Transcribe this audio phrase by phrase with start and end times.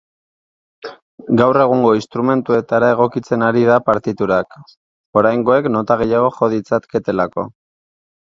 [1.41, 4.57] Gaur egungo instrumentuetara egokitzen ari da partiturak,
[5.23, 7.47] oraingoek nota gehiago jo ditzaketelako.